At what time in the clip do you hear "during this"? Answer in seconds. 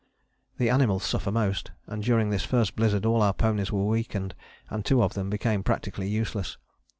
2.01-2.43